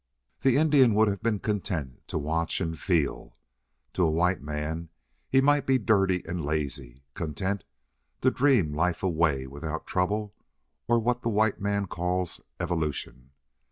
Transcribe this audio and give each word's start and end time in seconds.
The 0.41 0.57
Indian 0.57 0.95
would 0.95 1.07
have 1.09 1.21
been 1.21 1.37
content 1.37 2.07
to 2.07 2.17
watch 2.17 2.59
and 2.59 2.75
feel. 2.75 3.37
To 3.93 4.01
a 4.01 4.09
white 4.09 4.41
man 4.41 4.89
he 5.29 5.41
might 5.41 5.67
be 5.67 5.77
dirty 5.77 6.23
and 6.27 6.43
lazy 6.43 7.03
content 7.13 7.63
to 8.21 8.31
dream 8.31 8.73
life 8.73 9.03
away 9.03 9.45
without 9.45 9.85
trouble 9.85 10.33
or 10.87 10.97
what 10.99 11.21
the 11.21 11.29
white 11.29 11.61
man 11.61 11.85
calls 11.85 12.41
evolution. 12.59 13.29